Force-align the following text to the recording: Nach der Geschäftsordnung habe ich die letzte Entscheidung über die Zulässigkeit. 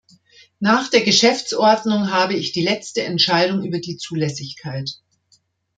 Nach 0.59 0.87
der 0.89 1.01
Geschäftsordnung 1.01 2.09
habe 2.09 2.33
ich 2.33 2.53
die 2.53 2.63
letzte 2.63 3.03
Entscheidung 3.03 3.63
über 3.63 3.77
die 3.77 3.97
Zulässigkeit. 3.97 4.89